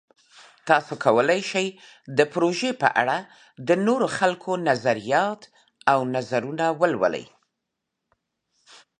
تاسو 0.69 0.93
کولی 1.03 1.41
شئ 1.49 1.67
د 2.17 2.19
پروژې 2.33 2.71
په 2.81 2.87
اړه 3.01 3.17
د 3.67 3.69
نورو 3.87 4.07
خلکو 4.17 4.51
نظریات 4.69 5.41
او 5.91 5.99
نظرونه 6.15 6.65
ولولئ. 6.81 7.25